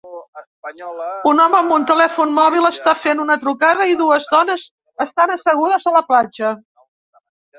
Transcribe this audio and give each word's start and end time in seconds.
Un 1.31 1.41
home 1.43 1.57
amb 1.57 1.73
un 1.75 1.83
telèfon 1.91 2.31
mòbil 2.37 2.69
està 2.69 2.93
fent 3.03 3.21
una 3.25 3.37
trucada 3.43 3.87
i 3.91 3.97
dues 4.01 4.25
dones 4.31 4.65
estan 5.07 5.35
assegudes 5.35 5.87
a 5.93 5.97
la 5.99 6.03
platja 6.09 6.55